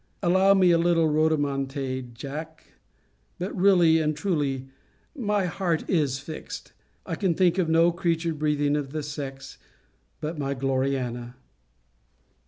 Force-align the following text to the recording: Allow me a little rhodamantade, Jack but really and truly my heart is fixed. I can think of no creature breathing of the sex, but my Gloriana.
Allow 0.23 0.55
me 0.55 0.71
a 0.71 0.79
little 0.79 1.07
rhodamantade, 1.07 2.15
Jack 2.15 2.63
but 3.37 3.55
really 3.55 3.99
and 3.99 4.17
truly 4.17 4.67
my 5.15 5.45
heart 5.45 5.87
is 5.87 6.17
fixed. 6.17 6.73
I 7.05 7.13
can 7.13 7.35
think 7.35 7.59
of 7.59 7.69
no 7.69 7.91
creature 7.91 8.33
breathing 8.33 8.75
of 8.75 8.93
the 8.93 9.03
sex, 9.03 9.59
but 10.19 10.39
my 10.39 10.55
Gloriana. 10.55 11.35